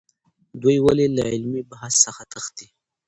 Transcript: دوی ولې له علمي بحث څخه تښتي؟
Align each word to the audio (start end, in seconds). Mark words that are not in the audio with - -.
دوی 0.61 0.77
ولې 0.85 1.07
له 1.15 1.23
علمي 1.31 1.61
بحث 1.71 1.93
څخه 2.05 2.23
تښتي؟ 2.31 2.67